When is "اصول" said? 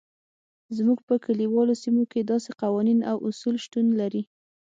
3.29-3.55